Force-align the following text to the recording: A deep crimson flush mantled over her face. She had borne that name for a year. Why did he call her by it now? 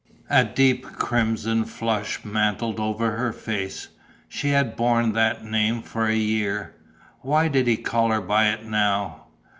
A 0.31 0.43
deep 0.43 0.81
crimson 0.97 1.63
flush 1.63 2.25
mantled 2.25 2.79
over 2.79 3.11
her 3.17 3.31
face. 3.31 3.89
She 4.27 4.49
had 4.49 4.75
borne 4.75 5.13
that 5.13 5.45
name 5.45 5.83
for 5.83 6.07
a 6.07 6.15
year. 6.15 6.73
Why 7.19 7.47
did 7.47 7.67
he 7.67 7.77
call 7.77 8.09
her 8.09 8.19
by 8.21 8.47
it 8.47 8.65
now? 8.65 9.25